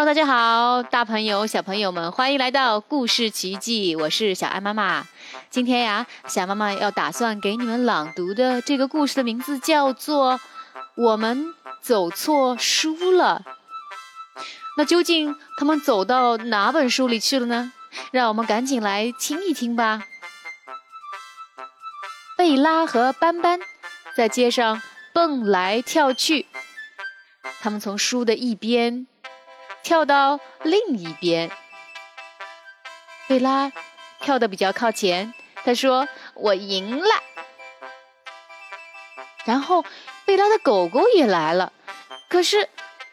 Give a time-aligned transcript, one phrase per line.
[0.00, 5.06] Hello，大家好，大朋友、小朋友们，欢迎来到故事奇迹，我是小爱妈妈。
[5.50, 10.38] 今天呀，小妈妈要打算给你们朗读的这个故事的名字叫做
[10.96, 13.42] 《我们走错书了》。
[14.78, 17.70] 那究竟他们走到哪本书里去了呢？
[18.10, 20.04] 让我们赶紧来听一听吧。
[22.38, 23.60] 贝拉和斑斑
[24.16, 24.80] 在街上
[25.12, 26.46] 蹦来跳去，
[27.60, 29.06] 他们从书的一边
[29.82, 31.50] 跳到另一边。
[33.28, 33.70] 贝拉
[34.20, 35.32] 跳得比较靠前，
[35.64, 37.14] 他说：“我赢了。”
[39.46, 39.84] 然后
[40.24, 41.72] 贝拉的狗狗也来了，
[42.28, 42.68] 可是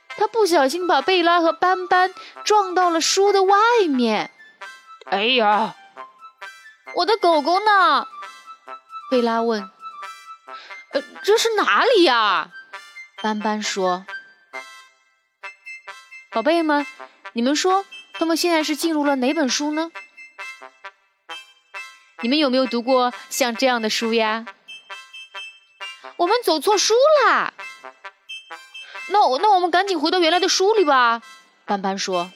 [0.09, 3.57] 他不小心把贝拉和斑斑撞到了书的外
[3.89, 4.31] 面。
[5.05, 5.75] 哎呀，
[6.95, 8.07] 我的狗狗呢？
[9.09, 9.61] 贝拉问
[10.93, 12.49] ：“呃，这是哪里呀？”
[13.23, 14.05] 斑斑说
[16.37, 16.85] ：“宝贝们，
[17.33, 17.83] 你们说
[18.13, 19.89] 他们现在是进入了哪本书呢？
[22.21, 24.45] 你们有没有读过像这样的书呀？”
[26.17, 26.93] 我们走错书
[27.25, 27.55] 啦！
[29.09, 31.23] 那我那我们赶紧回到原来的书里吧。”
[31.65, 32.31] 斑斑说。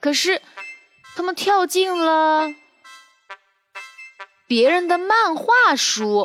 [0.00, 0.42] 可是
[1.14, 2.52] 他们跳进了。
[4.48, 6.24] 别人的漫画书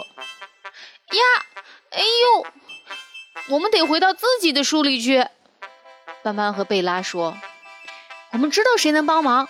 [1.12, 1.46] 呀，
[1.92, 2.48] 哎呦，
[3.50, 5.28] 我们得回到自己的书里去。
[6.24, 7.38] 斑斑和贝拉说
[8.32, 9.50] ：“我们知道谁能帮忙，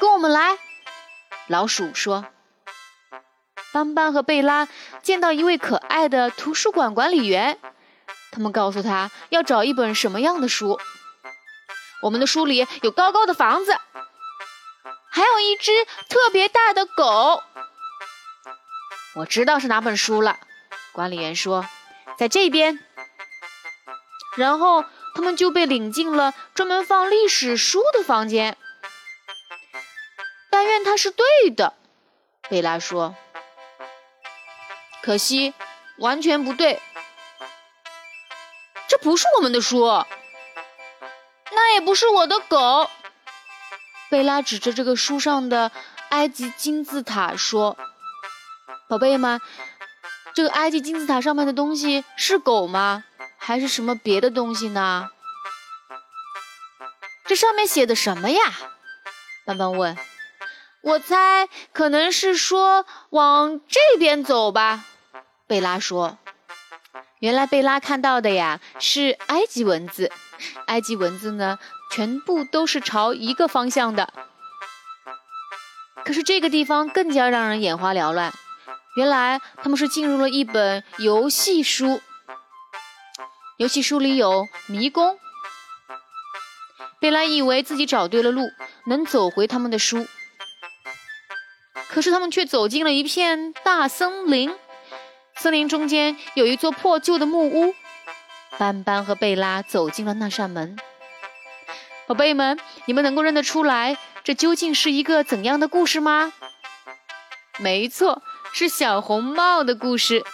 [0.00, 0.56] 跟我们来。”
[1.48, 2.26] 老鼠说
[3.72, 4.68] ：“斑斑和贝拉
[5.02, 7.58] 见到一位可爱的图书馆管理员，
[8.30, 10.78] 他们告诉他要找一本什么样的书。
[12.02, 13.76] 我们的书里有高高的房子，
[15.10, 15.72] 还有一只
[16.08, 17.42] 特别大的狗。”
[19.16, 20.38] 我知道是哪本书了，
[20.92, 21.66] 管理员说，
[22.16, 22.78] 在这边。
[24.36, 24.84] 然后
[25.16, 28.58] 他们就被领进了专门放历史书的房间。
[30.50, 31.72] 但愿他是对的，
[32.50, 33.14] 贝拉说。
[35.02, 35.54] 可惜，
[35.96, 36.82] 完全不对。
[38.88, 39.86] 这不是我们的书，
[41.52, 42.90] 那也不是我的狗。
[44.10, 45.72] 贝拉指着这个书上的
[46.10, 47.78] 埃及金字塔说。
[48.86, 49.40] 宝贝们，
[50.34, 53.04] 这个埃及金字塔上面的东西是狗吗？
[53.46, 55.08] 还是什么别的东西呢？
[57.26, 58.40] 这上面写的什么呀？
[59.44, 59.96] 斑斑问。
[60.82, 64.84] 我猜可能是说往这边走吧。
[65.46, 66.18] 贝拉说。
[67.20, 70.10] 原来贝拉看到的呀是埃及文字，
[70.66, 71.60] 埃及文字呢
[71.92, 74.12] 全部都是朝一个方向的。
[76.04, 78.32] 可是这个地方更加让人眼花缭乱。
[78.96, 82.00] 原来他们是进入了一本游戏书，
[83.58, 85.18] 游戏书里有迷宫。
[87.00, 88.50] 贝拉以为自己找对了路，
[88.86, 90.06] 能走回他们的书，
[91.88, 94.54] 可是他们却走进了一片大森林。
[95.36, 97.74] 森林中间有一座破旧的木屋，
[98.58, 100.76] 斑斑和贝拉走进了那扇门。
[102.06, 106.34] 宝贝们，你们能够认得出来，这究竟是一个怎样的故事吗？
[107.58, 108.22] 没错。
[108.52, 110.24] 是小红帽的故事。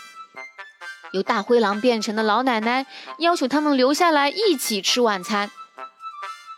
[1.13, 2.87] 由大灰狼变成的老奶奶
[3.19, 5.51] 要求他们留下来一起吃晚餐。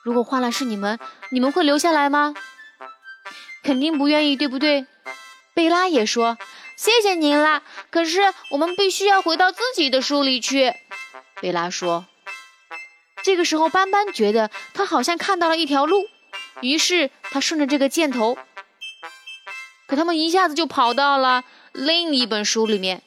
[0.02, 0.98] 如果换了是你们，
[1.30, 2.34] 你们会留下来吗？
[3.62, 4.86] 肯定不愿意，对不对？
[5.54, 6.36] 贝拉也说
[6.76, 8.20] ：“谢谢您啦，可是
[8.50, 10.74] 我们必须要回到自己的书里去。”
[11.40, 12.04] 贝拉说。
[13.22, 16.06] 这个时候，斑斑觉得他好像看到了一条路，
[16.60, 18.36] 于是他顺着这个箭头。
[19.86, 21.42] 可他们一下子就跑到了
[21.72, 23.02] 另一本书里面，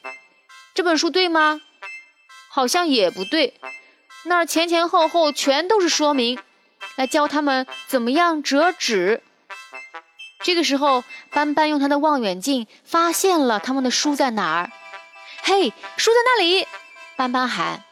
[0.78, 1.60] 这本书对吗？
[2.48, 3.58] 好像也不对，
[4.26, 6.38] 那儿前前后后全都是说明，
[6.94, 9.20] 来教他们怎么样折纸。
[10.44, 11.02] 这个时候，
[11.32, 14.70] 斑斑用他的望远镜发现了他们的书在哪儿。
[15.42, 16.68] 嘿，书在那里！
[17.16, 17.82] 斑斑喊。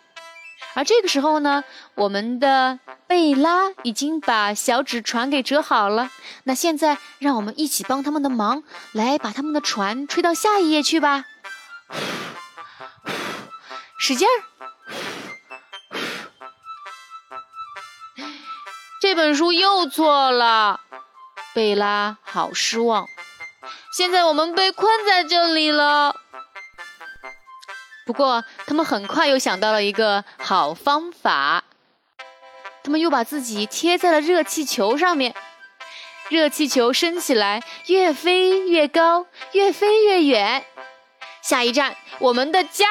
[0.74, 1.64] 而这个时候呢，
[1.97, 6.09] 我们的贝拉已经把小纸船给折好了。
[6.44, 8.62] 那现在，让我们一起帮他们的忙，
[8.92, 11.24] 来把他们的船吹到下一页去吧。
[13.98, 14.33] 使劲儿！
[19.01, 20.81] 这本书又错了，
[21.54, 23.07] 贝拉好失望。
[23.93, 26.15] 现在我们被困在这里了。
[28.04, 31.65] 不过，他们很快又想到了一个好方法。
[32.84, 35.34] 他们又把自己贴在了热气球上面，
[36.28, 40.65] 热气球升起来，越飞越高，越飞越远。
[41.43, 42.87] 下一站，我们的家。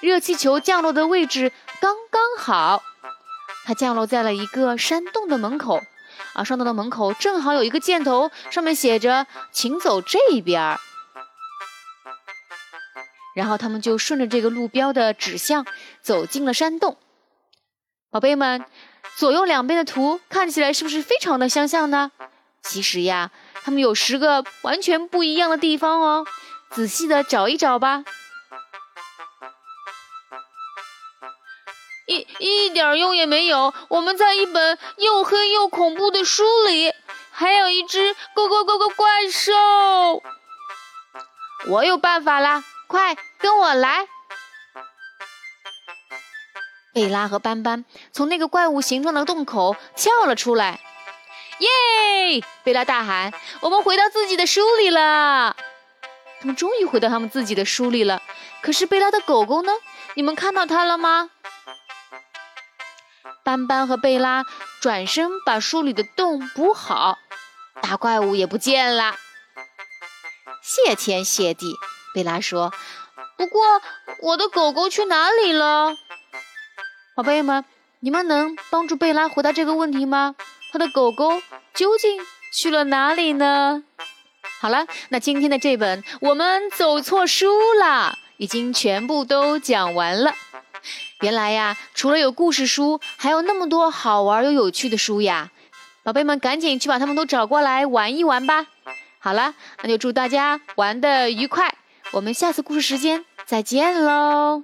[0.00, 2.82] 热气球降落的位置刚刚好，
[3.64, 5.82] 它降落在了一个山洞的门口。
[6.34, 10.78] 啊，山洞的门口正好有一个箭头，上面写着“请走这边”。
[13.34, 15.66] 然后他们就顺着这个路标的指向
[16.02, 16.96] 走进了山洞。
[18.10, 18.64] 宝贝们，
[19.16, 22.12] 左右两边的图看起来是不是非常的相像呢？
[22.62, 23.30] 其实呀，
[23.62, 26.26] 它们有十个完全不一样的地方哦。
[26.70, 28.04] 仔细的找一找吧。
[32.38, 33.74] 一点用也没有。
[33.88, 36.92] 我们在一本又黑又恐怖的书里，
[37.30, 40.22] 还有一只咕咕咕咕怪兽。
[41.68, 42.62] 我有办法啦！
[42.86, 44.06] 快跟我来！
[46.94, 50.80] 贝拉和斑斑从那个怪物形状的洞口跳了出来。
[51.58, 52.42] 耶！
[52.62, 55.56] 贝拉大喊：“我们回到自己的书里了！”
[56.38, 58.22] 他们终于回到他们自己的书里了。
[58.60, 59.72] 可是贝拉的狗狗呢？
[60.14, 61.30] 你们看到它了吗？
[63.46, 64.44] 斑斑和贝拉
[64.80, 67.16] 转身把书里的洞补好，
[67.80, 69.14] 大怪物也不见了。
[70.60, 71.72] 谢天谢地！
[72.12, 72.74] 贝拉说
[73.38, 73.62] ：“不过
[74.20, 75.94] 我的狗狗去哪里了？”
[77.14, 77.64] 宝贝们，
[78.00, 80.34] 你们能帮助贝拉回答这个问题吗？
[80.72, 81.40] 他的狗狗
[81.72, 82.20] 究竟
[82.52, 83.84] 去了哪里呢？
[84.60, 90.34] 好了，那今天的这本我们走错书了，已经全部都讲完了。
[91.20, 95.50] 原来呀，除了有故事书，还有那么多好玩又有趣的书呀！
[96.02, 98.66] 宝贝们，赶紧去把它们都找过来玩一玩吧。
[99.18, 101.74] 好了，那就祝大家玩的愉快。
[102.12, 104.62] 我们下次故事时间再见喽。